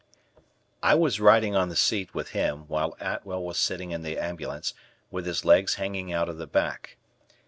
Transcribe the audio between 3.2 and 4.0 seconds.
was sitting